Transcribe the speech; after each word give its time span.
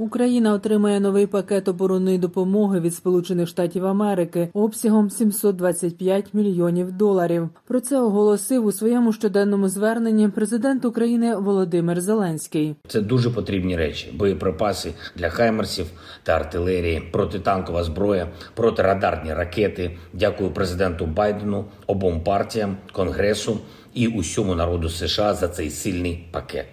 Україна 0.00 0.52
отримає 0.52 1.00
новий 1.00 1.26
пакет 1.26 1.68
оборонної 1.68 2.18
допомоги 2.18 2.80
від 2.80 2.94
Сполучених 2.94 3.48
Штатів 3.48 3.86
Америки 3.86 4.48
обсягом 4.52 5.10
725 5.10 6.34
мільйонів 6.34 6.92
доларів. 6.92 7.48
Про 7.66 7.80
це 7.80 8.00
оголосив 8.00 8.66
у 8.66 8.72
своєму 8.72 9.12
щоденному 9.12 9.68
зверненні 9.68 10.28
президент 10.28 10.84
України 10.84 11.36
Володимир 11.36 12.00
Зеленський. 12.00 12.74
Це 12.88 13.00
дуже 13.00 13.30
потрібні 13.30 13.76
речі: 13.76 14.12
боєприпаси 14.14 14.92
для 15.16 15.28
хаймерсів 15.28 15.86
та 16.22 16.32
артилерії, 16.32 17.02
протитанкова 17.12 17.84
зброя, 17.84 18.28
протирадарні 18.54 19.34
ракети. 19.34 19.98
Дякую 20.12 20.50
президенту 20.50 21.06
Байдену, 21.06 21.64
обом 21.86 22.20
партіям, 22.20 22.76
конгресу 22.92 23.58
і 23.94 24.06
усьому 24.06 24.54
народу 24.54 24.88
США 24.88 25.34
за 25.34 25.48
цей 25.48 25.70
сильний 25.70 26.28
пакет. 26.32 26.66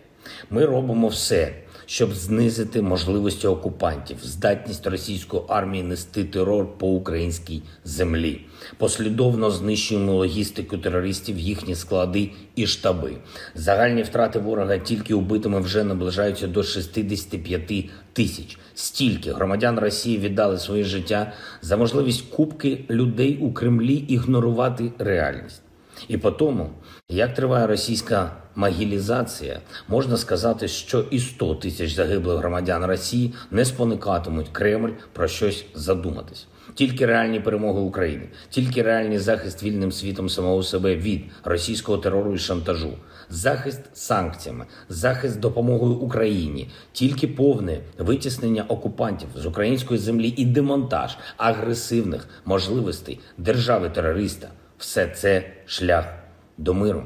Ми 0.50 0.66
робимо 0.66 1.08
все, 1.08 1.54
щоб 1.90 2.14
знизити 2.14 2.82
можливості 2.82 3.48
окупантів, 3.48 4.18
здатність 4.24 4.88
російської 4.88 5.44
армії 5.48 5.84
нести 5.84 6.24
терор 6.24 6.78
по 6.78 6.88
українській 6.88 7.62
землі. 7.84 8.42
Послідовно 8.78 9.52
знищуємо 9.52 10.14
логістику 10.14 10.78
терористів, 10.78 11.40
їхні 11.40 11.76
склади 11.76 12.32
і 12.56 12.68
штаби. 12.68 13.12
Загальні 13.56 14.04
втрати 14.04 14.40
ворога 14.40 14.78
тільки 14.78 15.14
убитими 15.14 15.60
вже 15.60 15.84
наближаються 15.84 16.48
до 16.48 16.64
65 16.64 17.90
тисяч. 18.14 18.58
Стільки 18.76 19.32
громадян 19.32 19.80
Росії 19.80 20.18
віддали 20.18 20.58
своє 20.58 20.84
життя 20.84 21.34
за 21.62 21.78
можливість 21.78 22.30
кубки 22.30 22.86
людей 22.90 23.38
у 23.38 23.52
Кремлі 23.52 23.96
ігнорувати 23.96 24.92
реальність. 25.00 25.62
І 26.08 26.18
по 26.18 26.32
тому, 26.32 26.70
як 27.10 27.34
триває 27.34 27.68
російська 27.68 28.32
магілізація, 28.56 29.60
можна 29.88 30.18
сказати, 30.18 30.68
що 30.68 31.06
і 31.12 31.20
100 31.20 31.56
тисяч 31.56 31.94
загиблих 31.94 32.38
громадян 32.38 32.86
Росії 32.86 33.34
не 33.52 33.66
споникатимуть 33.66 34.50
Кремль 34.52 34.90
про 35.14 35.28
щось 35.28 35.66
задуматись. 35.74 36.48
Тільки 36.74 37.06
реальні 37.06 37.40
перемоги 37.40 37.80
України, 37.80 38.30
тільки 38.50 38.82
реальний 38.82 39.20
захист 39.20 39.64
вільним 39.64 39.92
світом 39.92 40.30
самого 40.30 40.64
себе 40.64 40.96
від 40.96 41.22
російського 41.44 41.98
терору 41.98 42.34
і 42.34 42.38
шантажу, 42.38 42.94
захист 43.30 43.82
санкціями, 43.94 44.66
захист 44.90 45.40
допомогою 45.40 45.94
Україні, 45.94 46.70
тільки 46.92 47.28
повне 47.28 47.80
витіснення 47.98 48.64
окупантів 48.68 49.30
з 49.36 49.46
української 49.46 50.00
землі 50.00 50.34
і 50.38 50.46
демонтаж 50.46 51.18
агресивних 51.38 52.28
можливостей 52.46 53.20
держави 53.38 53.90
терориста. 53.90 54.48
Все 54.78 55.08
це 55.08 55.44
шлях 55.66 56.17
до 56.58 56.74
миру. 56.74 57.04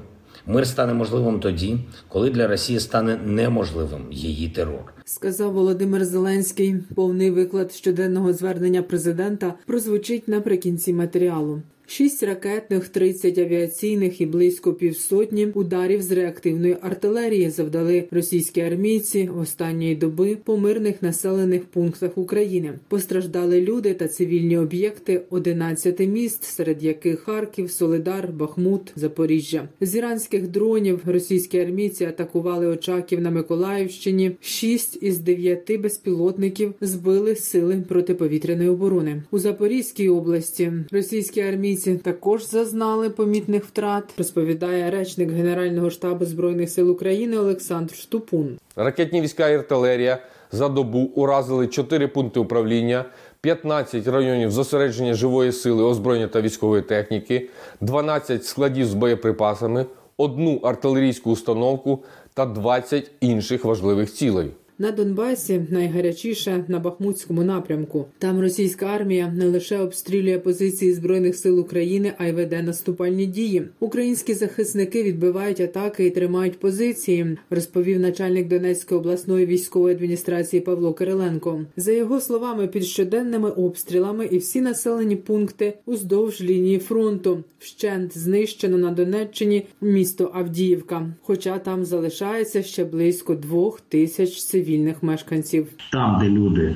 Мир 0.48 0.68
стане 0.68 0.94
можливим 0.94 1.40
тоді, 1.40 1.78
коли 2.10 2.30
для 2.30 2.48
Росії 2.48 2.80
стане 2.80 3.18
неможливим 3.26 4.02
її 4.12 4.50
терор. 4.50 4.94
Сказав 5.06 5.54
Володимир 5.54 6.06
Зеленський. 6.06 6.76
Повний 6.96 7.32
виклад 7.32 7.72
щоденного 7.72 8.34
звернення 8.34 8.82
президента 8.82 9.54
прозвучить 9.66 10.28
наприкінці 10.28 10.94
матеріалу. 10.94 11.62
Шість 11.88 12.24
ракетних, 12.24 12.90
30 12.90 13.38
авіаційних 13.38 14.22
і 14.22 14.26
близько 14.26 14.74
півсотні 14.74 15.46
ударів 15.46 16.02
з 16.02 16.12
реактивної 16.12 16.78
артилерії 16.82 17.50
завдали 17.50 18.04
російські 18.12 18.62
армійці 18.62 19.30
останньої 19.40 19.96
доби 19.96 20.38
по 20.44 20.58
мирних 20.58 21.02
населених 21.02 21.66
пунктах 21.66 22.18
України. 22.18 22.74
Постраждали 22.88 23.62
люди 23.62 23.94
та 23.94 24.08
цивільні 24.08 24.58
об'єкти 24.58 25.22
11 25.30 26.00
міст, 26.00 26.44
серед 26.44 26.84
яких 26.84 27.20
Харків, 27.20 27.72
Солидар, 27.72 28.32
Бахмут, 28.32 28.92
Запоріжжя. 28.96 29.68
З 29.82 29.96
іранських 29.96 30.48
дронів 30.48 31.02
російські 31.06 31.60
армійці 31.60 32.06
атакували 32.06 32.68
Очаків 32.68 33.22
на 33.22 33.32
Миколаївщині. 33.32 34.32
Шість 34.42 34.98
із 35.02 35.20
дев'яти 35.20 35.78
безпілотників 35.78 36.74
збили 36.82 37.36
сили 37.36 37.84
протиповітряної 37.88 38.70
оборони 38.70 39.24
у 39.32 39.40
Запорізькій 39.40 40.10
області. 40.10 40.72
Російські 40.92 41.42
армійці 41.42 41.81
також 41.84 42.50
зазнали 42.50 43.10
помітних 43.10 43.66
втрат. 43.66 44.04
Розповідає 44.18 44.92
речник 44.92 45.32
Генерального 45.32 45.90
штабу 45.90 46.26
збройних 46.26 46.70
сил 46.70 46.92
України 46.92 47.38
Олександр 47.38 47.96
Штупун. 47.96 48.58
Ракетні 48.76 49.22
війська 49.22 49.50
і 49.50 49.56
артилерія 49.56 50.20
за 50.52 50.70
добу 50.70 51.00
уразили 51.00 51.68
4 51.68 52.08
пункти 52.08 52.40
управління, 52.40 53.06
15 53.42 54.08
районів 54.08 54.52
зосередження 54.52 55.14
живої 55.14 55.52
сили, 55.52 55.84
озброєння 55.84 56.28
та 56.28 56.42
військової 56.42 56.82
техніки, 56.82 57.50
12 57.82 58.46
складів 58.46 58.86
з 58.86 58.94
боєприпасами, 58.94 59.86
одну 60.18 60.58
артилерійську 60.58 61.32
установку 61.32 62.04
та 62.34 62.46
20 62.46 63.12
інших 63.22 63.66
важливих 63.66 64.14
цілей. 64.14 64.52
На 64.82 64.92
Донбасі 64.92 65.62
найгарячіше 65.70 66.66
на 66.68 66.80
Бахмутському 66.80 67.44
напрямку. 67.44 68.06
Там 68.18 68.42
російська 68.42 68.86
армія 68.86 69.34
не 69.38 69.48
лише 69.48 69.78
обстрілює 69.78 70.40
позиції 70.40 70.94
збройних 70.94 71.36
сил 71.36 71.60
України, 71.60 72.14
а 72.18 72.28
й 72.28 72.32
веде 72.32 72.62
наступальні 72.62 73.26
дії. 73.26 73.64
Українські 73.80 74.34
захисники 74.34 75.04
відбивають 75.04 75.60
атаки 75.60 76.06
і 76.06 76.10
тримають 76.10 76.60
позиції, 76.60 77.38
розповів 77.50 78.00
начальник 78.00 78.48
Донецької 78.48 79.00
обласної 79.00 79.46
військової 79.46 79.96
адміністрації 79.96 80.62
Павло 80.62 80.94
Кириленко. 80.94 81.66
За 81.78 81.92
його 81.92 82.22
словами, 82.22 82.68
під 82.68 82.84
щоденними 82.84 83.50
обстрілами 83.50 84.26
і 84.26 84.38
всі 84.38 84.62
населені 84.62 85.16
пункти 85.16 85.74
уздовж 85.86 86.42
лінії 86.42 86.80
фронту 86.80 87.44
вщент 87.60 88.18
знищено 88.18 88.78
на 88.78 88.92
Донеччині 88.92 89.68
місто 89.82 90.32
Авдіївка. 90.34 91.14
Хоча 91.22 91.60
там 91.60 91.86
залишається 91.86 92.64
ще 92.64 92.86
близько 92.86 93.36
двох 93.36 93.82
тисяч 93.82 94.44
цивільних 94.44 94.71
цивільних 94.72 95.04
мешканців. 95.04 95.68
Там, 95.92 96.20
де 96.20 96.30
люди 96.30 96.76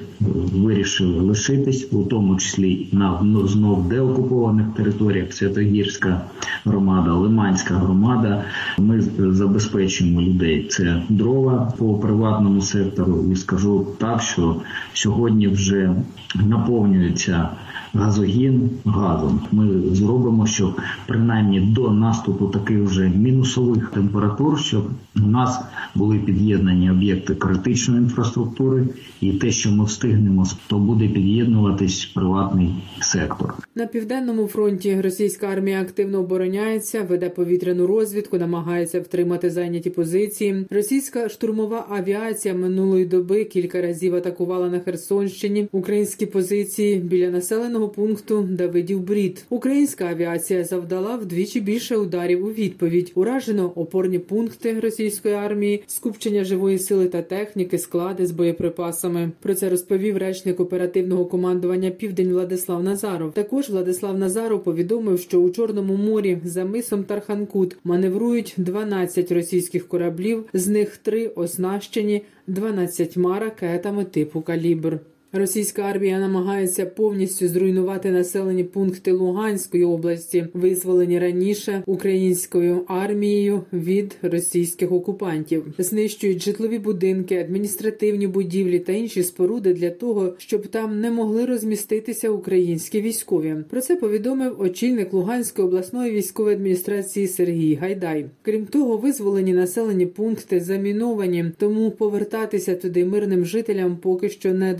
вирішили 0.53 1.21
лишитись, 1.21 1.93
у 1.93 2.03
тому 2.03 2.35
числі 2.35 2.87
на 2.91 3.19
знов 3.45 3.89
деокупованих 3.89 4.67
територіях, 4.75 5.33
Святогірська 5.33 6.21
громада, 6.65 7.13
Лиманська 7.13 7.73
громада. 7.73 8.43
Ми 8.77 9.01
забезпечуємо 9.17 10.21
людей. 10.21 10.67
Це 10.67 11.03
дрова 11.09 11.73
по 11.77 11.93
приватному 11.93 12.61
сектору. 12.61 13.31
І 13.31 13.35
скажу 13.35 13.87
так, 13.97 14.21
що 14.21 14.55
сьогодні 14.93 15.47
вже 15.47 15.95
наповнюється. 16.35 17.49
Газогін 17.95 18.69
газом 18.85 19.41
ми 19.51 19.95
зробимо, 19.95 20.45
щоб 20.47 20.81
принаймні 21.07 21.59
до 21.59 21.91
наступу 21.91 22.47
таких 22.47 22.83
вже 22.83 23.09
мінусових 23.09 23.89
температур, 23.89 24.59
щоб 24.59 24.89
у 25.15 25.27
нас 25.27 25.61
були 25.95 26.17
під'єднані 26.17 26.91
об'єкти 26.91 27.35
критичної 27.35 27.84
інфраструктури, 27.91 28.87
і 29.21 29.31
те, 29.31 29.51
що 29.51 29.71
ми 29.71 29.85
встигнемо, 29.85 30.45
то 30.67 30.77
буде 30.77 31.07
під'єднуватись 31.07 32.05
приватний 32.05 32.69
сектор. 33.01 33.53
На 33.75 33.87
південному 33.87 34.47
фронті 34.47 35.01
російська 35.01 35.47
армія 35.47 35.81
активно 35.81 36.19
обороняється, 36.19 37.01
веде 37.01 37.29
повітряну 37.29 37.87
розвідку, 37.87 38.37
намагається 38.37 38.99
втримати 38.99 39.49
зайняті 39.49 39.89
позиції. 39.89 40.65
Російська 40.69 41.29
штурмова 41.29 41.87
авіація 41.89 42.53
минулої 42.53 43.05
доби 43.05 43.43
кілька 43.43 43.81
разів 43.81 44.15
атакувала 44.15 44.69
на 44.69 44.79
Херсонщині 44.79 45.67
українські 45.71 46.25
позиції 46.25 46.95
біля 46.99 47.29
населеного 47.29 47.89
пункту 47.89 48.47
Давидів 48.51 48.99
Брід. 49.01 49.45
Українська 49.49 50.05
авіація 50.05 50.63
завдала 50.63 51.15
вдвічі 51.15 51.61
більше 51.61 51.97
ударів 51.97 52.45
у 52.45 52.47
відповідь. 52.47 53.11
Уражено 53.15 53.71
опорні 53.75 54.19
пункти 54.19 54.79
російської 54.79 55.33
армії, 55.35 55.83
скупчення 55.87 56.43
живої 56.43 56.79
сили 56.79 57.05
та 57.05 57.21
техніки, 57.21 57.74
склади 57.77 58.25
з 58.25 58.31
боєприпасами. 58.31 59.31
Про 59.39 59.55
це 59.55 59.69
розповів 59.69 60.17
речник 60.17 60.59
оперативного 60.59 61.25
командування 61.25 61.89
Південь 61.89 62.31
Владислав 62.31 62.83
Назаров. 62.83 63.33
Також 63.33 63.69
Владислав 63.69 64.17
Назаров 64.17 64.63
повідомив, 64.63 65.19
що 65.19 65.41
у 65.41 65.49
Чорному 65.49 65.95
морі 65.95 66.37
за 66.43 66.65
мисом 66.65 67.03
Тарханкут 67.03 67.77
маневрують 67.83 68.53
12 68.57 69.31
російських 69.31 69.87
кораблів, 69.87 70.45
з 70.53 70.67
них 70.67 70.97
три 70.97 71.27
оснащені 71.27 72.21
12 72.47 73.17
ракетами 73.17 74.05
типу 74.05 74.41
калібр. 74.41 74.99
Російська 75.37 75.81
армія 75.81 76.19
намагається 76.19 76.85
повністю 76.85 77.47
зруйнувати 77.47 78.11
населені 78.11 78.63
пункти 78.63 79.11
Луганської 79.11 79.83
області, 79.83 80.47
визволені 80.53 81.19
раніше 81.19 81.83
українською 81.85 82.81
армією 82.87 83.63
від 83.73 84.15
російських 84.21 84.91
окупантів, 84.91 85.65
знищують 85.77 86.41
житлові 86.43 86.79
будинки, 86.79 87.37
адміністративні 87.37 88.27
будівлі 88.27 88.79
та 88.79 88.91
інші 88.91 89.23
споруди 89.23 89.73
для 89.73 89.89
того, 89.89 90.33
щоб 90.37 90.67
там 90.67 90.99
не 90.99 91.11
могли 91.11 91.45
розміститися 91.45 92.29
українські 92.29 93.01
військові. 93.01 93.55
Про 93.69 93.81
це 93.81 93.95
повідомив 93.95 94.61
очільник 94.61 95.13
Луганської 95.13 95.67
обласної 95.67 96.11
військової 96.11 96.55
адміністрації 96.55 97.27
Сергій 97.27 97.75
Гайдай. 97.75 98.25
Крім 98.41 98.65
того, 98.65 98.97
визволені 98.97 99.53
населені 99.53 100.05
пункти 100.05 100.59
заміновані, 100.59 101.45
тому 101.57 101.91
повертатися 101.91 102.75
туди 102.75 103.05
мирним 103.05 103.45
жителям 103.45 103.97
поки 103.97 104.29
що 104.29 104.53
не 104.53 104.73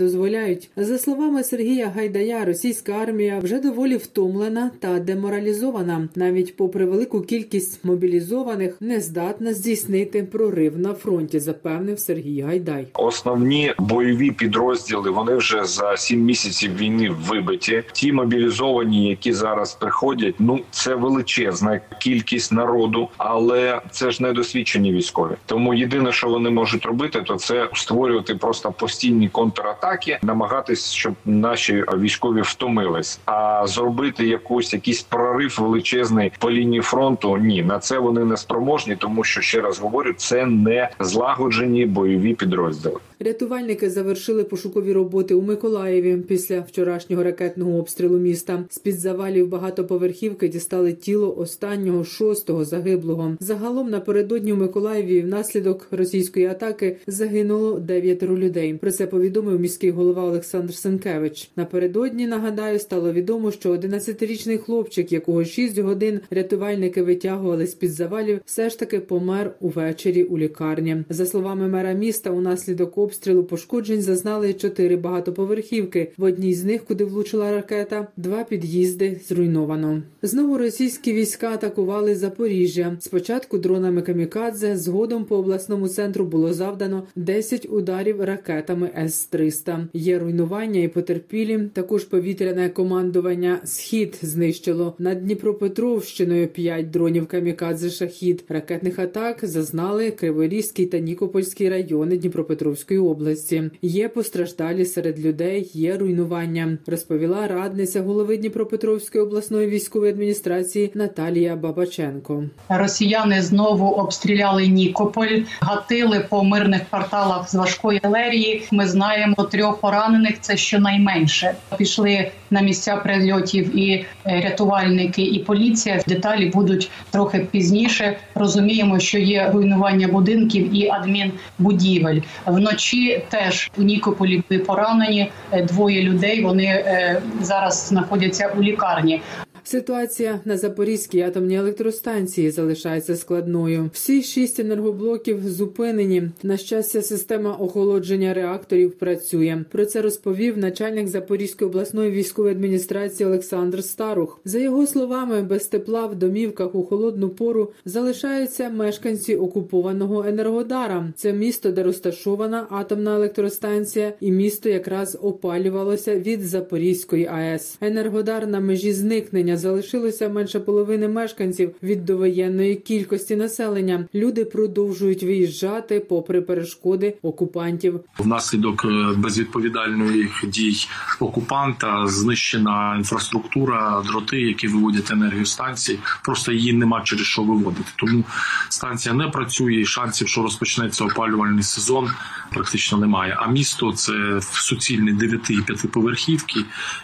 дозволяють. 0.46 0.70
За 0.76 0.98
словами 0.98 1.44
Сергія 1.44 1.92
Гайдая, 1.96 2.46
російська 2.46 2.92
армія 2.92 3.40
вже 3.40 3.60
доволі 3.60 3.98
втомлена 3.98 4.72
та 4.80 5.00
деморалізована. 5.00 6.10
Навіть 6.16 6.56
попри 6.56 6.86
велику 6.86 7.22
кількість 7.22 7.86
мобілізованих, 7.86 8.76
не 8.80 9.02
здатна 9.02 9.54
здійснити 9.54 10.24
прорив 10.24 10.80
на 10.80 10.94
фронті, 10.94 11.40
запевнив 11.40 12.00
Сергій 12.00 12.42
Гайдай. 12.42 12.88
Основні 12.94 13.74
бойові 13.80 14.32
підрозділи 14.32 15.10
вони 15.10 15.36
вже 15.36 15.66
за 15.66 15.98
сім 15.98 16.22
місяців 16.22 16.78
війни 16.78 17.16
вибиті. 17.28 17.84
Ті 17.94 18.14
мобілізовані, 18.14 19.10
які 19.10 19.34
зараз 19.34 19.74
приходять, 19.74 20.36
ну 20.40 20.60
це 20.72 20.96
величезна 20.96 21.82
кількість 22.02 22.52
народу, 22.52 23.10
але 23.18 23.82
це 23.92 24.12
ж 24.12 24.24
недосвідчені 24.24 24.94
військові. 24.94 25.32
Тому 25.46 25.74
єдине, 25.74 26.12
що 26.12 26.30
вони 26.30 26.50
можуть 26.50 26.86
робити, 26.86 27.22
то 27.22 27.36
це 27.36 27.70
створювати 27.74 28.36
просто 28.36 28.72
постійні 28.72 29.30
контратаки, 29.30 30.20
намагатись, 30.36 30.92
щоб 30.92 31.14
наші 31.26 31.84
військові 31.98 32.42
втомились. 32.42 33.20
А 33.26 33.68
зробити 33.68 34.28
якусь 34.28 34.74
якийсь 34.74 35.02
прорив 35.02 35.58
величезний 35.60 36.32
по 36.40 36.52
лінії 36.52 36.82
фронту 36.82 37.38
ні, 37.38 37.64
на 37.64 37.80
це 37.80 38.00
вони 38.00 38.26
не 38.26 38.38
спроможні, 38.38 38.96
тому 38.96 39.24
що 39.24 39.42
ще 39.42 39.62
раз 39.62 39.80
говорю, 39.80 40.14
це 40.18 40.46
не 40.46 40.90
злагоджені 41.00 41.86
бойові 41.86 42.34
підрозділи. 42.34 43.00
Рятувальники 43.20 43.90
завершили 43.90 44.44
пошукові 44.44 44.94
роботи 44.94 45.34
у 45.34 45.42
Миколаєві 45.42 46.18
після 46.28 46.60
вчорашнього 46.60 47.24
ракетного 47.24 47.80
обстрілу 47.80 48.20
міста. 48.20 48.66
З 48.70 48.78
під 48.78 49.00
завалів 49.00 49.48
багатоповерхівки 49.48 50.48
дістали 50.48 50.94
тіло 50.94 51.38
останнього 51.38 52.04
шостого 52.04 52.66
загиблого. 52.66 53.38
Загалом 53.40 53.90
напередодні 53.90 54.54
у 54.54 54.56
Миколаєві 54.56 55.22
внаслідок 55.22 55.88
російської 55.92 56.46
атаки 56.46 56.98
загинуло 57.08 57.80
дев'ятеро 57.80 58.38
людей. 58.38 58.74
Про 58.74 58.92
це 58.92 59.08
повідомив 59.08 59.60
міський 59.60 59.92
голова 59.92 60.24
Олександр 60.24 60.74
Сенкевич. 60.74 61.50
Напередодні 61.56 62.28
нагадаю, 62.28 62.80
стало 62.80 63.14
відомо, 63.14 63.52
що 63.52 63.72
11-річний 63.72 64.58
хлопчик, 64.58 65.12
якого 65.12 65.46
6 65.46 65.80
годин 65.80 66.20
рятувальники 66.30 67.02
витягували 67.02 67.68
з 67.68 67.74
під 67.74 67.92
завалів, 67.92 68.40
все 68.46 68.70
ж 68.70 68.80
таки 68.80 69.00
помер 69.00 69.56
увечері 69.60 70.24
у 70.24 70.38
лікарні. 70.38 70.98
За 71.10 71.26
словами 71.26 71.68
мера 71.68 71.94
міста, 71.94 72.30
унаслідок 72.30 72.98
обстрілу 73.06 73.44
пошкоджень 73.44 74.02
зазнали 74.02 74.54
чотири 74.54 74.98
багатоповерхівки. 74.98 76.12
В 76.18 76.24
одній 76.24 76.54
з 76.54 76.64
них, 76.64 76.86
куди 76.86 77.06
влучила 77.06 77.52
ракета, 77.52 78.08
два 78.18 78.44
під'їзди 78.44 79.20
зруйновано. 79.28 80.02
Знову 80.22 80.58
російські 80.58 81.14
війська 81.14 81.50
атакували 81.50 82.16
Запоріжжя. 82.16 82.98
Спочатку 83.00 83.58
дронами 83.58 84.02
камікадзе, 84.02 84.78
згодом 84.78 85.26
по 85.26 85.38
обласному 85.38 85.88
центру 85.88 86.26
було 86.26 86.54
завдано 86.54 87.04
10 87.16 87.68
ударів 87.70 88.22
ракетами 88.22 88.90
С-300. 88.98 89.86
Є 89.94 90.20
руйнування 90.20 90.82
і 90.82 90.88
потерпілі. 90.88 91.60
Також 91.74 92.04
повітряне 92.04 92.70
командування 92.70 93.60
Схід 93.64 94.18
знищило 94.22 94.96
над 95.00 95.24
Дніпропетровщиною 95.24 96.48
5 96.48 96.90
дронів 96.90 97.28
камікадзе 97.28 97.90
Шахід. 97.90 98.44
Ракетних 98.50 99.00
атак 99.00 99.40
зазнали 99.44 100.12
Криворізький 100.12 100.86
та 100.86 101.00
Нікопольський 101.00 101.70
райони 101.70 102.18
Дніпропетровської 102.18 102.95
області. 102.98 103.64
Є 103.82 104.10
постраждалі 104.10 104.86
серед 104.86 105.26
людей, 105.26 105.72
є 105.74 105.98
руйнування. 105.98 106.78
Розповіла 106.88 107.48
радниця 107.48 108.02
голови 108.02 108.38
Дніпропетровської 108.38 109.24
обласної 109.24 109.68
військової 109.68 110.12
адміністрації 110.12 110.92
Наталія 110.94 111.56
Бабаченко. 111.56 112.44
Росіяни 112.70 113.42
знову 113.42 113.88
обстріляли 113.88 114.68
Нікополь, 114.68 115.42
гатили 115.60 116.26
по 116.30 116.44
мирних 116.44 116.82
кварталах 116.90 117.50
з 117.50 117.56
важкої 117.56 118.00
галерії. 118.04 118.68
Ми 118.72 118.88
знаємо 118.88 119.36
трьох 119.36 119.80
поранених. 119.80 120.36
Це 120.42 120.58
щонайменше 120.58 121.56
пішли 121.78 122.32
на 122.52 122.62
місця 122.62 122.96
прильотів 122.96 123.78
і 123.78 124.06
е, 124.26 124.42
рятувальники, 124.42 125.22
і 125.22 125.40
поліція. 125.40 126.02
Деталі 126.08 126.46
будуть 126.46 126.90
трохи 127.12 127.48
пізніше. 127.52 128.18
Розуміємо, 128.36 129.00
що 129.00 129.20
є 129.20 129.50
руйнування 129.54 130.08
будинків 130.08 130.76
і 130.76 130.90
адмінбудівель. 130.90 132.22
Вночі 132.46 132.85
теж 133.30 133.72
у 133.78 133.82
Нікополі 133.82 134.42
поранені 134.42 135.32
е, 135.52 135.64
двоє 135.64 136.02
людей. 136.02 136.44
Вони 136.44 136.66
е, 136.66 137.22
зараз 137.42 137.88
знаходяться 137.88 138.54
у 138.58 138.64
лікарні. 138.64 139.22
Ситуація 139.68 140.40
на 140.46 140.58
Запорізькій 140.58 141.22
атомній 141.22 141.58
електростанції 141.58 142.52
залишається 142.52 143.16
складною. 143.16 143.90
Всі 143.94 144.24
шість 144.24 144.60
енергоблоків 144.60 145.50
зупинені. 145.50 146.30
На 146.44 146.58
щастя, 146.58 147.02
система 147.02 147.54
охолодження 147.54 148.34
реакторів 148.34 148.94
працює. 148.94 149.64
Про 149.72 149.86
це 149.86 150.02
розповів 150.02 150.58
начальник 150.58 151.08
Запорізької 151.08 151.70
обласної 151.70 152.12
військової 152.12 152.56
адміністрації 152.56 153.28
Олександр 153.28 153.84
Старух. 153.84 154.40
За 154.46 154.60
його 154.60 154.88
словами, 154.88 155.42
без 155.42 155.66
тепла 155.66 156.06
в 156.06 156.16
домівках 156.16 156.76
у 156.76 156.84
холодну 156.84 157.30
пору 157.30 157.72
залишаються 157.86 158.70
мешканці 158.70 159.36
окупованого 159.36 160.26
енергодара. 160.28 161.14
Це 161.16 161.34
місто, 161.34 161.72
де 161.72 161.84
розташована 161.84 162.68
атомна 162.70 163.16
електростанція, 163.16 164.14
і 164.20 164.32
місто 164.32 164.70
якраз 164.70 165.18
опалювалося 165.22 166.20
від 166.20 166.42
Запорізької 166.42 167.26
АЕС. 167.26 167.78
Енергодар 167.82 168.48
на 168.48 168.60
межі 168.60 168.94
зникнення 168.94 169.55
залишилося 169.58 170.30
менше 170.30 170.60
половини 170.60 171.08
мешканців 171.08 171.72
від 171.84 172.06
довоєнної 172.06 172.76
кількості 172.76 173.36
населення. 173.36 174.08
Люди 174.16 174.46
продовжують 174.46 175.24
виїжджати 175.24 176.00
попри 176.00 176.42
перешкоди 176.42 177.18
окупантів. 177.22 178.00
Внаслідок 178.20 178.86
е, 178.86 179.16
безвідповідальних 179.18 180.44
дій 180.48 180.76
окупанта 181.20 182.08
знищена 182.08 182.96
інфраструктура, 182.98 184.04
дроти, 184.08 184.42
які 184.42 184.68
виводять 184.68 185.12
енергію 185.12 185.46
станції. 185.46 186.00
Просто 186.24 186.52
її 186.52 186.74
нема 186.74 187.02
через 187.02 187.26
що 187.26 187.42
виводити. 187.44 187.92
Тому 187.96 188.24
станція 188.70 189.16
не 189.16 189.28
працює. 189.28 189.74
і 189.74 189.86
Шансів, 189.86 190.28
що 190.28 190.42
розпочнеться 190.42 191.06
опалювальний 191.06 191.64
сезон, 191.64 192.10
практично 192.52 192.98
немає. 192.98 193.38
А 193.40 193.48
місто 193.48 193.94
це 193.94 194.14
суцільні 194.42 195.14
9 195.14 195.50
і 195.50 195.62
5 195.62 195.92
поверхівки. 195.92 196.60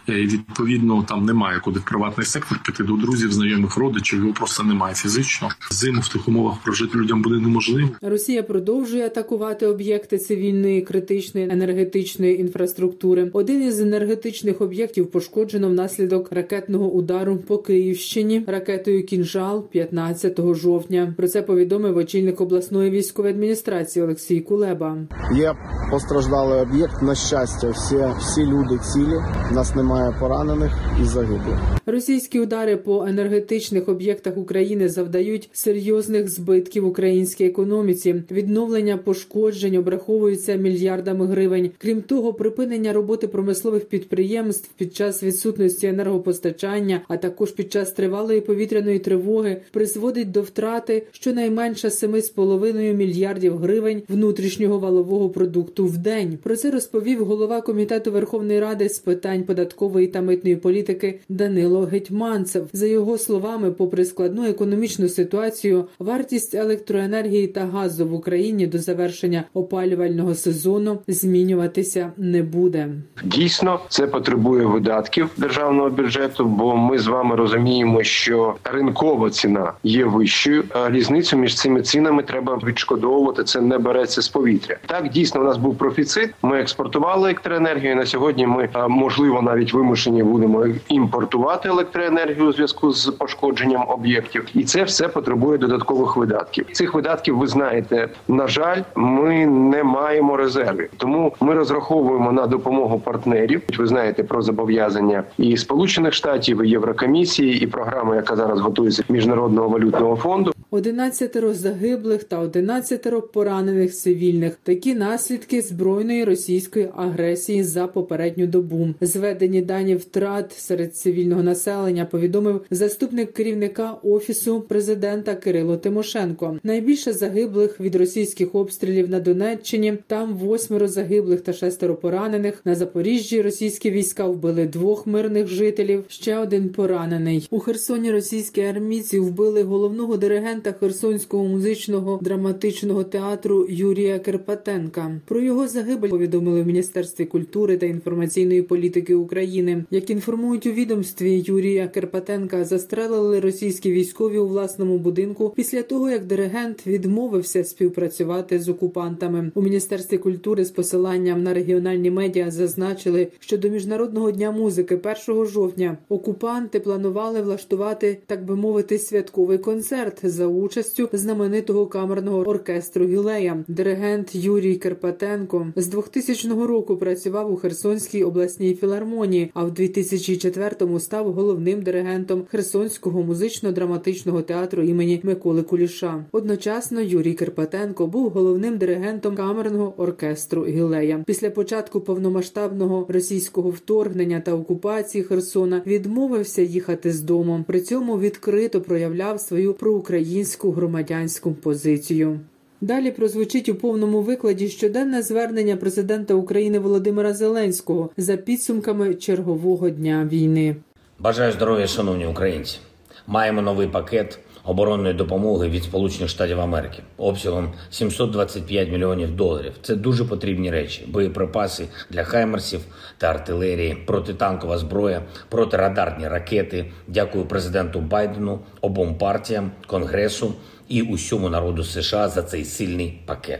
Відповідно, 0.08 1.04
там 1.04 1.26
немає 1.26 1.60
куди 1.60 1.80
в 1.80 1.84
приватний 1.84 2.26
сектор 2.26 2.41
піти 2.66 2.84
до 2.84 2.94
друзів, 2.94 3.34
знайомих 3.34 3.78
родичів. 3.78 4.20
Його 4.20 4.34
просто 4.34 4.64
немає 4.64 4.96
фізично. 4.96 5.50
Зиму 5.72 6.02
в 6.02 6.08
тих 6.08 6.28
умовах 6.28 6.56
прожити 6.64 6.98
людям 6.98 7.22
буде 7.22 7.36
неможливо. 7.36 7.90
Росія 8.02 8.44
продовжує 8.44 9.06
атакувати 9.06 9.68
об'єкти 9.68 10.18
цивільної 10.18 10.82
критичної 10.82 11.50
енергетичної 11.52 12.40
інфраструктури. 12.40 13.30
Один 13.34 13.64
із 13.64 13.80
енергетичних 13.80 14.62
об'єктів 14.62 15.12
пошкоджено 15.12 15.70
внаслідок 15.70 16.32
ракетного 16.32 16.92
удару 16.92 17.38
по 17.38 17.58
Київщині 17.58 18.44
ракетою 18.48 19.06
Кінжал 19.06 19.70
15 19.70 20.40
жовтня. 20.56 21.14
Про 21.18 21.28
це 21.28 21.42
повідомив 21.42 21.98
очільник 21.98 22.42
обласної 22.42 22.92
військової 22.92 23.34
адміністрації 23.34 24.04
Олексій 24.04 24.40
Кулеба. 24.40 24.98
Є 25.36 25.54
постраждалий 25.92 26.62
об'єкт. 26.62 27.02
На 27.02 27.16
щастя, 27.16 27.70
всі, 27.70 27.96
всі 28.20 28.46
люди 28.46 28.80
цілі. 28.94 29.18
У 29.52 29.54
нас 29.54 29.76
немає 29.76 30.16
поранених 30.20 30.72
і 31.02 31.06
загиблих. 31.06 31.60
Російські 31.86 32.31
удари 32.40 32.78
по 32.78 33.06
енергетичних 33.08 33.90
об'єктах 33.90 34.38
України 34.38 34.90
завдають 34.90 35.50
серйозних 35.54 36.30
збитків 36.30 36.88
українській 36.88 37.46
економіці. 37.46 38.24
Відновлення 38.32 38.98
пошкоджень 38.98 39.76
обраховуються 39.76 40.56
мільярдами 40.56 41.26
гривень. 41.26 41.72
Крім 41.78 42.02
того, 42.02 42.34
припинення 42.34 42.94
роботи 42.94 43.28
промислових 43.28 43.86
підприємств 43.86 44.70
під 44.78 44.96
час 44.96 45.24
відсутності 45.24 45.88
енергопостачання, 45.88 47.02
а 47.08 47.18
також 47.18 47.52
під 47.52 47.72
час 47.72 47.92
тривалої 47.92 48.42
повітряної 48.42 49.00
тривоги, 49.00 49.62
призводить 49.72 50.32
до 50.32 50.42
втрати 50.42 51.08
щонайменше 51.12 51.88
7,5 51.88 52.94
мільярдів 52.94 53.58
гривень 53.58 54.02
внутрішнього 54.10 54.80
валового 54.80 55.30
продукту 55.30 55.86
в 55.86 55.98
день. 55.98 56.38
Про 56.44 56.56
це 56.56 56.72
розповів 56.72 57.26
голова 57.26 57.62
комітету 57.62 58.12
Верховної 58.12 58.60
Ради 58.60 58.90
з 58.90 59.00
питань 59.00 59.44
податкової 59.44 60.08
та 60.08 60.22
митної 60.22 60.56
політики 60.56 61.20
Данило 61.30 61.82
Гетьман. 61.82 62.21
Гетманцев. 62.22 62.68
За 62.74 62.88
його 62.88 63.18
словами, 63.18 63.72
попри 63.72 64.06
складну 64.06 64.46
економічну 64.46 65.10
ситуацію, 65.10 65.86
вартість 66.00 66.56
електроенергії 66.56 67.48
та 67.48 67.66
газу 67.66 68.08
в 68.08 68.14
Україні 68.14 68.68
до 68.68 68.80
завершення 68.80 69.44
опалювального 69.54 70.36
сезону 70.36 71.00
змінюватися 71.08 72.12
не 72.18 72.44
буде. 72.44 72.90
Дійсно, 73.24 73.80
це 73.90 74.08
потребує 74.08 74.66
видатків 74.66 75.30
державного 75.38 75.90
бюджету, 75.90 76.46
бо 76.46 76.76
ми 76.76 77.00
з 77.00 77.08
вами 77.08 77.36
розуміємо, 77.36 78.04
що 78.04 78.56
ринкова 78.64 79.30
ціна 79.30 79.74
є 79.84 80.06
вищою. 80.06 80.64
А 80.70 80.90
різницю 80.90 81.38
між 81.38 81.56
цими 81.56 81.82
цінами 81.82 82.24
треба 82.24 82.60
відшкодовувати. 82.64 83.44
Це 83.44 83.62
не 83.62 83.78
береться 83.78 84.22
з 84.22 84.28
повітря. 84.28 84.78
Так 84.86 85.10
дійсно 85.10 85.42
у 85.42 85.44
нас 85.44 85.58
був 85.58 85.78
профіцит. 85.78 86.30
Ми 86.42 86.60
експортували 86.60 87.22
електроенергію. 87.22 87.96
На 87.96 88.06
сьогодні 88.06 88.48
ми 88.48 88.70
можливо 88.90 89.42
навіть 89.42 89.74
вимушені 89.74 90.24
будемо 90.24 90.68
імпортувати 90.90 91.70
електроенергію 91.70 92.11
у 92.40 92.54
зв'язку 92.54 92.92
з 92.92 93.06
пошкодженням 93.06 93.86
об'єктів, 93.88 94.48
і 94.54 94.64
це 94.64 94.84
все 94.84 95.08
потребує 95.08 95.58
додаткових 95.58 96.18
видатків. 96.18 96.66
Цих 96.72 96.94
видатків 96.94 97.38
ви 97.38 97.48
знаєте. 97.48 98.10
На 98.28 98.48
жаль, 98.48 98.82
ми 98.96 99.46
не 99.46 99.84
маємо 99.84 100.38
резервів, 100.38 100.90
тому 100.98 101.34
ми 101.40 101.54
розраховуємо 101.54 102.32
на 102.32 102.48
допомогу 102.48 103.00
партнерів. 103.00 103.62
Ви 103.78 103.88
знаєте 103.88 104.24
про 104.24 104.42
зобов'язання 104.42 105.24
і 105.38 105.58
Сполучених 105.58 106.14
Штатів, 106.14 106.64
і 106.64 106.70
Єврокомісії, 106.70 107.64
і 107.64 107.68
програми, 107.68 108.16
яка 108.16 108.36
зараз 108.36 108.60
готується 108.60 109.04
міжнародного 109.10 109.70
валютного 109.70 110.16
фонду. 110.16 110.54
11 110.74 111.56
загиблих 111.56 112.24
та 112.24 112.40
11 112.40 113.32
поранених 113.32 113.94
цивільних. 113.94 114.58
Такі 114.64 114.94
наслідки 114.94 115.62
збройної 115.62 116.24
російської 116.24 116.90
агресії 116.96 117.64
за 117.64 117.88
попередню 117.88 118.48
добу. 118.48 118.88
Зведені 119.02 119.62
дані 119.62 119.96
втрат 119.96 120.54
серед 120.54 120.96
цивільного 120.96 121.44
населення 121.44 122.01
повідомив 122.06 122.62
заступник 122.72 123.34
керівника 123.34 123.98
офісу 124.04 124.62
президента 124.62 125.36
Кирило 125.36 125.78
Тимошенко. 125.78 126.60
Найбільше 126.64 127.14
загиблих 127.14 127.80
від 127.80 127.96
російських 127.96 128.56
обстрілів 128.56 129.10
на 129.10 129.20
Донеччині. 129.20 129.98
Там 130.08 130.34
восьмеро 130.34 130.88
загиблих 130.88 131.42
та 131.42 131.54
шестеро 131.54 131.96
поранених. 131.96 132.62
На 132.66 132.76
Запоріжжі 132.76 133.42
російські 133.42 133.92
війська 133.92 134.28
вбили 134.28 134.66
двох 134.66 135.08
мирних 135.08 135.48
жителів. 135.48 136.04
Ще 136.08 136.38
один 136.38 136.70
поранений 136.70 137.48
у 137.52 137.60
Херсоні. 137.60 138.12
Російські 138.12 138.62
армійці 138.62 139.20
вбили 139.20 139.64
головного 139.64 140.18
диригента 140.18 140.72
Херсонського 140.72 141.44
музичного 141.44 142.20
драматичного 142.22 143.04
театру 143.04 143.68
Юрія 143.70 144.20
Керпатенка. 144.20 145.20
Про 145.26 145.42
його 145.42 145.68
загибель 145.68 146.10
повідомили 146.10 146.62
в 146.62 146.68
Міністерстві 146.68 147.26
культури 147.26 147.78
та 147.78 147.86
інформаційної 147.86 148.62
політики 148.62 149.16
України. 149.16 149.84
Як 149.92 150.10
інформують 150.10 150.66
у 150.66 150.72
відомстві 150.72 151.44
Юрія 151.48 151.88
Керпатенка, 151.92 152.66
застрелили 152.66 153.40
російські 153.40 153.92
військові 153.92 154.38
у 154.38 154.48
власному 154.48 154.98
будинку 154.98 155.54
після 155.56 155.82
того, 155.82 156.10
як 156.10 156.26
диригент 156.26 156.88
відмовився 156.88 157.64
співпрацювати 157.64 158.60
з 158.60 158.70
окупантами. 158.70 159.52
У 159.56 159.62
міністерстві 159.62 160.18
культури 160.18 160.66
з 160.66 160.72
посиланням 160.72 161.44
на 161.44 161.54
регіональні 161.54 162.12
медіа 162.12 162.52
зазначили, 162.52 163.28
що 163.40 163.58
до 163.58 163.70
міжнародного 163.70 164.32
дня 164.32 164.52
музики 164.52 165.00
1 165.28 165.46
жовтня 165.46 165.98
окупанти 166.10 166.80
планували 166.80 167.42
влаштувати, 167.42 168.18
так 168.26 168.46
би 168.46 168.56
мовити, 168.56 168.98
святковий 168.98 169.58
концерт 169.58 170.20
за 170.24 170.48
участю 170.48 171.10
знаменитого 171.14 171.88
камерного 171.88 172.40
оркестру 172.40 173.06
Гілея. 173.06 173.64
Диригент 173.68 174.36
Юрій 174.36 174.76
Керпатенко 174.76 175.68
з 175.76 175.88
2000 175.88 176.50
року 176.50 176.98
працював 176.98 177.54
у 177.54 177.56
Херсонській 177.56 178.24
обласній 178.24 178.76
філармонії, 178.76 179.52
а 179.54 179.64
в 179.64 179.72
2004-му 179.72 181.00
став 181.00 181.34
головним 181.34 181.71
диригентом 181.80 182.46
Херсонського 182.52 183.24
музично-драматичного 183.24 184.42
театру 184.42 184.84
імені 184.84 185.20
Миколи 185.24 185.64
Куліша. 185.64 186.26
Одночасно 186.32 187.02
Юрій 187.02 187.34
Керпатенко 187.34 188.08
був 188.08 188.30
головним 188.30 188.78
диригентом 188.78 189.36
камерного 189.36 189.94
оркестру 189.98 190.66
Гілея. 190.66 191.24
Після 191.28 191.50
початку 191.50 192.02
повномасштабного 192.02 193.06
російського 193.10 193.70
вторгнення 193.70 194.40
та 194.40 194.54
окупації 194.54 195.24
Херсона 195.24 195.82
відмовився 195.86 196.62
їхати 196.62 197.12
з 197.12 197.22
дому. 197.22 197.64
При 197.68 197.82
цьому 197.82 198.20
відкрито 198.20 198.82
проявляв 198.82 199.40
свою 199.40 199.74
проукраїнську 199.74 200.72
громадянську 200.72 201.52
позицію. 201.52 202.40
Далі 202.82 203.12
прозвучить 203.12 203.70
у 203.70 203.76
повному 203.76 204.22
викладі 204.22 204.68
щоденне 204.68 205.22
звернення 205.22 205.76
президента 205.76 206.34
України 206.34 206.80
Володимира 206.80 207.34
Зеленського 207.34 208.10
за 208.18 208.38
підсумками 208.38 209.16
чергового 209.16 209.90
дня 209.90 210.30
війни. 210.32 210.76
Бажаю 211.22 211.52
здоров'я, 211.52 211.88
шановні 211.88 212.26
українці. 212.26 212.80
Маємо 213.28 213.62
новий 213.62 213.88
пакет 213.88 214.40
оборонної 214.64 215.14
допомоги 215.14 215.70
від 215.70 215.84
Сполучених 215.84 216.30
Штатів 216.30 216.60
Америки 216.60 217.04
обсягом 217.18 217.74
725 217.92 218.90
мільйонів 218.90 219.36
доларів. 219.36 219.74
Це 219.82 219.96
дуже 219.96 220.26
потрібні 220.26 220.72
речі: 220.72 221.06
боєприпаси 221.08 221.88
для 222.10 222.24
хаймерсів 222.24 222.82
та 223.18 223.28
артилерії, 223.28 223.96
протитанкова 223.96 224.78
зброя, 224.78 225.22
протирадарні 225.50 226.28
ракети. 226.28 226.86
Дякую 227.08 227.46
президенту 227.46 228.00
Байдену, 228.00 228.60
обом 228.82 229.16
партіям, 229.16 229.72
конгресу 229.88 230.54
і 230.88 231.02
усьому 231.02 231.50
народу 231.50 231.84
США 231.84 232.30
за 232.30 232.44
цей 232.44 232.66
сильний 232.66 233.22
пакет. 233.26 233.60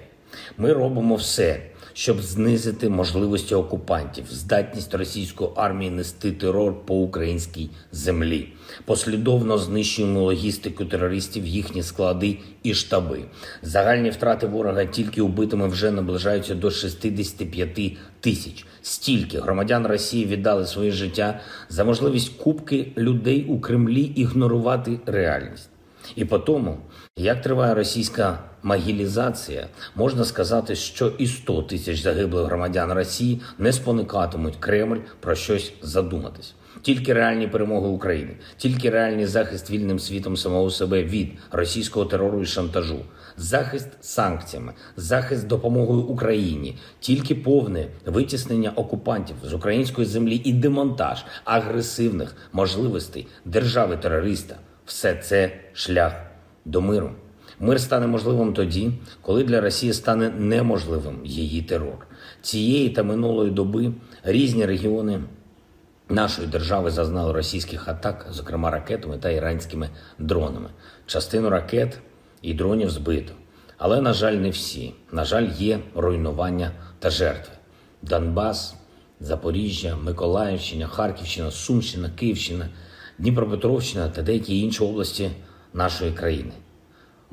Ми 0.58 0.74
робимо 0.74 1.16
все, 1.16 1.60
щоб 2.02 2.22
знизити 2.22 2.90
можливості 2.90 3.56
окупантів, 3.56 4.26
здатність 4.30 4.94
російської 4.94 5.50
армії 5.56 5.92
нести 5.92 6.32
терор 6.32 6.86
по 6.86 6.96
українській 6.96 7.70
землі. 7.92 8.48
Послідовно 8.86 9.58
знищуємо 9.58 10.22
логістику 10.22 10.86
терористів, 10.86 11.48
їхні 11.48 11.84
склади 11.84 12.38
і 12.64 12.74
штаби. 12.74 13.20
Загальні 13.62 14.10
втрати 14.10 14.48
ворога 14.48 14.86
тільки 14.86 15.22
убитими 15.22 15.68
вже 15.68 15.92
наближаються 15.92 16.56
до 16.56 16.72
65 16.72 17.98
тисяч. 18.20 18.66
Стільки 18.82 19.40
громадян 19.40 19.88
Росії 19.88 20.26
віддали 20.26 20.66
своє 20.66 20.92
життя 20.92 21.40
за 21.70 21.84
можливість 21.84 22.38
кубки 22.38 22.92
людей 22.98 23.46
у 23.50 23.60
Кремлі 23.60 24.04
ігнорувати 24.04 25.00
реальність. 25.06 25.70
І 26.16 26.26
по 26.26 26.40
тому, 26.40 26.78
як 27.18 27.42
триває 27.42 27.74
російська 27.74 28.40
магілізація, 28.64 29.68
можна 29.96 30.26
сказати, 30.26 30.76
що 30.76 31.14
і 31.18 31.28
100 31.28 31.62
тисяч 31.62 32.02
загиблих 32.02 32.46
громадян 32.46 32.94
Росії 32.94 33.42
не 33.58 33.74
споникатимуть 33.74 34.56
Кремль 34.60 35.00
про 35.20 35.36
щось 35.36 35.74
задуматись. 35.82 36.54
Тільки 36.82 37.14
реальні 37.14 37.48
перемоги 37.48 37.88
України, 37.88 38.32
тільки 38.58 38.90
реальний 38.90 39.26
захист 39.26 39.72
вільним 39.72 40.00
світом 40.00 40.38
самого 40.38 40.70
себе 40.70 41.04
від 41.04 41.32
російського 41.52 42.06
терору 42.06 42.42
і 42.42 42.46
шантажу, 42.46 43.00
захист 43.38 43.88
санкціями, 44.02 44.74
захист 44.98 45.48
допомогою 45.48 46.02
Україні, 46.02 46.78
тільки 47.00 47.36
повне 47.36 47.88
витіснення 48.06 48.72
окупантів 48.76 49.36
з 49.44 49.54
української 49.54 50.08
землі 50.08 50.42
і 50.44 50.54
демонтаж 50.54 51.26
агресивних 51.44 52.36
можливостей 52.54 53.28
держави 53.46 53.98
терориста. 53.98 54.56
Все 54.86 55.16
це 55.16 55.52
шлях 55.74 56.14
до 56.66 56.82
миру. 56.82 57.12
Мир 57.64 57.82
стане 57.82 58.08
можливим 58.08 58.54
тоді, 58.54 58.92
коли 59.22 59.44
для 59.44 59.62
Росії 59.62 59.94
стане 59.94 60.30
неможливим 60.30 61.20
її 61.26 61.62
терор. 61.62 62.08
Цієї 62.42 62.90
та 62.90 63.04
минулої 63.04 63.52
доби 63.52 63.94
різні 64.24 64.66
регіони 64.66 65.20
нашої 66.10 66.48
держави 66.48 66.92
зазнали 66.92 67.34
російських 67.34 67.88
атак, 67.88 68.28
зокрема 68.30 68.72
ракетами 68.72 69.18
та 69.18 69.30
іранськими 69.30 69.90
дронами. 70.20 70.70
Частину 71.06 71.50
ракет 71.50 72.00
і 72.42 72.54
дронів 72.54 72.90
збито. 72.90 73.34
Але, 73.78 74.02
на 74.02 74.14
жаль, 74.14 74.34
не 74.34 74.50
всі. 74.50 74.94
На 75.12 75.26
жаль, 75.26 75.48
є 75.58 75.80
руйнування 75.96 76.72
та 77.00 77.10
жертви. 77.10 77.54
Донбас, 78.02 78.76
Запоріжжя, 79.20 79.96
Миколаївщина, 79.96 80.88
Харківщина, 80.88 81.52
Сумщина, 81.52 82.10
Київщина, 82.10 82.70
Дніпропетровщина 83.18 84.10
та 84.10 84.22
деякі 84.22 84.60
інші 84.60 84.84
області 84.84 85.32
нашої 85.74 86.12
країни. 86.12 86.52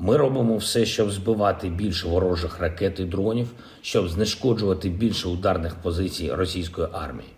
Ми 0.01 0.17
робимо 0.17 0.57
все, 0.57 0.85
щоб 0.85 1.11
збивати 1.11 1.69
більше 1.69 2.07
ворожих 2.07 2.59
ракет 2.59 2.99
і 2.99 3.03
дронів, 3.03 3.47
щоб 3.81 4.09
знешкоджувати 4.09 4.89
більше 4.89 5.27
ударних 5.27 5.75
позицій 5.75 6.31
російської 6.31 6.87
армії. 6.91 7.29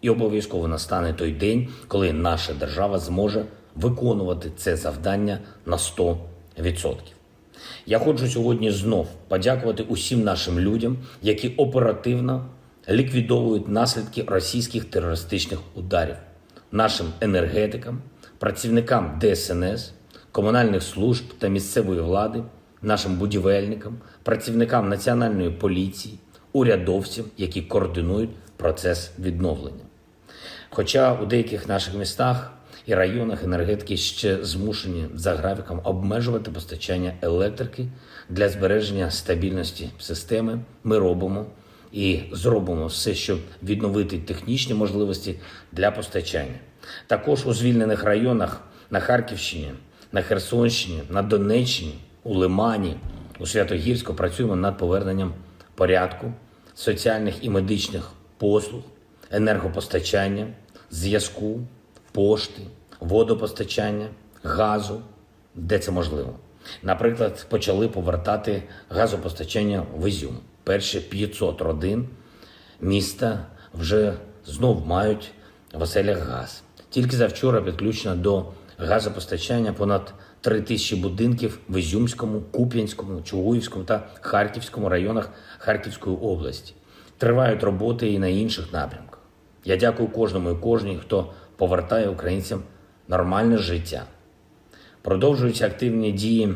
І 0.00 0.10
обов'язково 0.10 0.68
настане 0.68 1.12
той 1.12 1.32
день, 1.32 1.68
коли 1.88 2.12
наша 2.12 2.52
держава 2.54 2.98
зможе 2.98 3.44
виконувати 3.76 4.50
це 4.56 4.76
завдання 4.76 5.38
на 5.66 5.76
100%. 5.76 6.16
Я 7.86 7.98
хочу 7.98 8.28
сьогодні 8.28 8.70
знов 8.70 9.08
подякувати 9.28 9.82
усім 9.82 10.24
нашим 10.24 10.60
людям, 10.60 10.96
які 11.22 11.48
оперативно 11.48 12.46
ліквідовують 12.88 13.68
наслідки 13.68 14.24
російських 14.26 14.84
терористичних 14.84 15.60
ударів, 15.74 16.16
нашим 16.72 17.06
енергетикам, 17.20 18.00
працівникам 18.38 19.20
ДСНС, 19.22 19.92
комунальних 20.38 20.82
служб 20.82 21.24
та 21.38 21.48
місцевої 21.48 22.00
влади, 22.00 22.42
нашим 22.82 23.16
будівельникам, 23.16 23.98
працівникам 24.22 24.88
національної 24.88 25.50
поліції, 25.50 26.18
урядовцям, 26.52 27.24
які 27.36 27.62
координують 27.62 28.30
процес 28.56 29.10
відновлення. 29.18 29.84
Хоча 30.70 31.14
у 31.14 31.26
деяких 31.26 31.68
наших 31.68 31.94
містах 31.94 32.52
і 32.86 32.94
районах 32.94 33.44
енергетики 33.44 33.96
ще 33.96 34.44
змушені 34.44 35.06
за 35.14 35.34
графіком 35.34 35.80
обмежувати 35.84 36.50
постачання 36.50 37.12
електрики 37.22 37.86
для 38.28 38.48
збереження 38.48 39.10
стабільності 39.10 39.90
системи. 39.98 40.58
Ми 40.84 40.98
робимо 40.98 41.46
і 41.92 42.20
зробимо 42.32 42.86
все, 42.86 43.14
щоб 43.14 43.38
відновити 43.62 44.18
технічні 44.18 44.74
можливості 44.74 45.34
для 45.72 45.90
постачання. 45.90 46.58
Також 47.06 47.46
у 47.46 47.52
звільнених 47.52 48.04
районах 48.04 48.60
на 48.90 49.00
Харківщині, 49.00 49.72
на 50.12 50.22
Херсонщині, 50.22 51.02
на 51.10 51.22
Донеччині, 51.22 51.94
у 52.24 52.34
Лимані, 52.34 52.96
у 53.38 53.46
Святогірську 53.46 54.14
працюємо 54.14 54.56
над 54.56 54.78
поверненням 54.78 55.34
порядку, 55.74 56.32
соціальних 56.74 57.44
і 57.44 57.50
медичних 57.50 58.10
послуг, 58.38 58.82
енергопостачання, 59.30 60.46
зв'язку, 60.90 61.60
пошти, 62.12 62.62
водопостачання, 63.00 64.08
газу, 64.42 65.02
де 65.54 65.78
це 65.78 65.90
можливо. 65.90 66.34
Наприклад, 66.82 67.46
почали 67.48 67.88
повертати 67.88 68.62
газопостачання 68.88 69.86
в 69.96 70.08
Ізюм. 70.08 70.38
Перші 70.64 71.00
500 71.00 71.60
родин 71.60 72.08
міста 72.80 73.46
вже 73.74 74.14
знов 74.46 74.86
мають 74.86 75.30
в 75.72 75.82
оселях 75.82 76.18
газ. 76.18 76.62
Тільки 76.90 77.16
завчора 77.16 77.60
підключено 77.60 78.16
до 78.16 78.46
газопостачання 78.78 79.72
понад 79.72 80.14
3 80.40 80.60
тисячі 80.60 80.96
будинків 80.96 81.58
в 81.68 81.76
Ізюмському, 81.76 82.40
Куп'янському, 82.40 83.22
Чугуївському 83.22 83.84
та 83.84 84.08
Харківському 84.20 84.88
районах 84.88 85.30
Харківської 85.58 86.16
області. 86.16 86.74
Тривають 87.18 87.62
роботи 87.62 88.12
і 88.12 88.18
на 88.18 88.26
інших 88.28 88.72
напрямках. 88.72 89.18
Я 89.64 89.76
дякую 89.76 90.08
кожному 90.08 90.50
і 90.50 90.54
кожній, 90.54 90.98
хто 91.02 91.32
повертає 91.56 92.08
українцям 92.08 92.62
нормальне 93.08 93.58
життя. 93.58 94.02
Продовжуються 95.02 95.66
активні 95.66 96.12
дії 96.12 96.54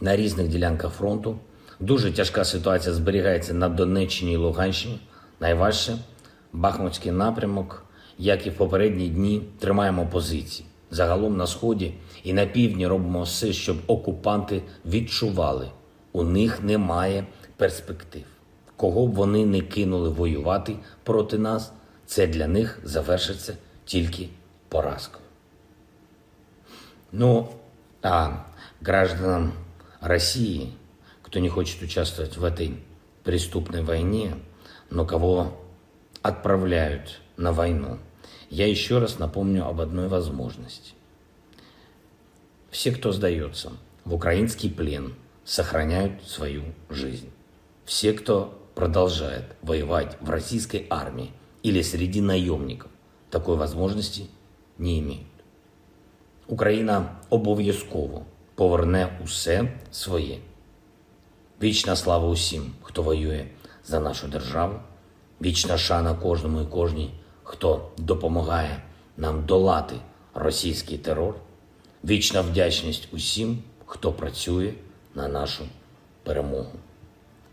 на 0.00 0.16
різних 0.16 0.48
ділянках 0.48 0.92
фронту. 0.92 1.38
Дуже 1.80 2.12
тяжка 2.12 2.44
ситуація 2.44 2.94
зберігається 2.94 3.54
на 3.54 3.68
Донеччині 3.68 4.32
і 4.32 4.36
Луганщині. 4.36 5.00
Найважче 5.40 5.96
Бахмутський 6.52 7.12
напрямок, 7.12 7.84
як 8.18 8.46
і 8.46 8.50
в 8.50 8.56
попередні 8.56 9.08
дні, 9.08 9.42
тримаємо 9.58 10.06
позиції. 10.06 10.68
Загалом 10.90 11.36
на 11.36 11.46
сході 11.46 11.94
і 12.24 12.32
на 12.32 12.46
півдні 12.46 12.86
робимо 12.86 13.22
все, 13.22 13.52
щоб 13.52 13.76
окупанти 13.86 14.62
відчували, 14.84 15.70
у 16.12 16.22
них 16.22 16.62
немає 16.62 17.26
перспектив. 17.56 18.24
Кого 18.76 19.06
б 19.06 19.14
вони 19.14 19.46
не 19.46 19.60
кинули 19.60 20.08
воювати 20.08 20.76
проти 21.02 21.38
нас, 21.38 21.72
це 22.06 22.26
для 22.26 22.46
них 22.46 22.80
завершиться 22.84 23.56
тільки 23.84 24.28
поразкою. 24.68 25.24
Ну, 27.12 27.48
а 28.02 28.44
гражданам 28.80 29.52
России, 30.00 30.72
кто 31.22 31.38
не 31.38 31.48
хочет 31.48 31.82
участвовать 31.82 32.36
в 32.36 32.44
этой 32.44 32.74
преступной 33.24 33.82
войне, 33.82 34.34
но 34.90 35.06
кого 35.06 35.52
отправляют 36.22 37.20
на 37.36 37.52
войну, 37.52 37.98
я 38.49 38.67
еще 38.67 38.99
раз 38.99 39.19
напомню 39.19 39.65
об 39.65 39.81
одной 39.81 40.07
возможности. 40.07 40.93
Все, 42.69 42.91
кто 42.91 43.11
сдается 43.11 43.71
в 44.05 44.13
украинский 44.13 44.69
плен, 44.69 45.15
сохраняют 45.43 46.23
свою 46.27 46.63
жизнь. 46.89 47.29
Все, 47.85 48.13
кто 48.13 48.57
продолжает 48.75 49.45
воевать 49.61 50.17
в 50.21 50.29
российской 50.29 50.87
армии 50.89 51.31
или 51.63 51.81
среди 51.81 52.21
наемников, 52.21 52.89
такой 53.29 53.57
возможности 53.57 54.27
не 54.77 54.99
имеют. 54.99 55.27
Україна 56.47 57.19
обов'язково 57.29 58.25
поверне 58.55 59.19
усе 59.23 59.79
своє. 59.91 60.37
Вічна 61.61 61.95
слава 61.95 62.27
усім, 62.27 62.73
хто 62.81 63.03
воює 63.03 63.45
за 63.85 63.99
нашу 63.99 64.27
державу, 64.27 64.79
вічна 65.41 65.77
шана 65.77 66.13
кожному 66.13 66.61
і 66.61 66.65
кожній, 66.65 67.13
Хто 67.46 67.88
допомагає 67.98 68.82
нам 69.16 69.44
долати 69.44 69.96
російський 70.34 70.98
терор, 70.98 71.34
вічна 72.04 72.40
вдячність 72.40 73.08
усім, 73.12 73.62
хто 73.86 74.12
працює 74.12 74.72
на 75.14 75.28
нашу 75.28 75.64
перемогу. 76.22 76.72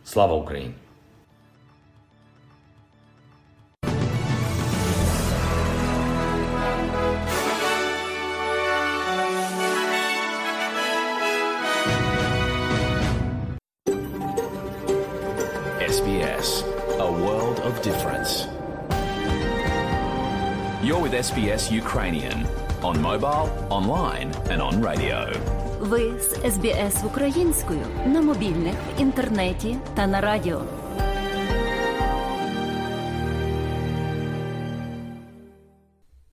Слава 0.05 0.35
Україні! 0.35 0.73
With 21.13 21.25
SBS 21.31 21.63
Ukrainian 21.83 22.37
on 22.81 22.95
mobile, 23.01 23.45
online, 23.69 24.29
and 24.51 24.59
on 24.61 24.73
radio. 24.81 25.17
Ви 25.79 26.19
з 26.19 26.53
СБС 26.53 27.03
українською 27.05 27.79
на 28.05 28.21
мобільних, 28.21 28.75
інтернеті 28.99 29.77
та 29.95 30.07
на 30.07 30.21
радіо. 30.21 30.61